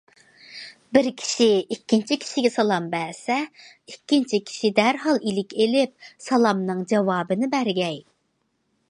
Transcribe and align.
بىر 0.97 1.07
كىشى 1.17 1.49
ئىككىنچى 1.75 2.15
كىشىگە 2.23 2.51
سالام 2.55 2.87
بەرسە 2.95 3.37
ئىككىنچى 3.91 4.39
كىشى 4.47 4.73
دەرھال 4.81 5.21
ئىلىك 5.21 5.55
ئېلىپ 5.61 6.11
سالامنىڭ 6.29 6.83
جاۋابىنى 6.95 7.53
بەرگەي. 7.55 8.03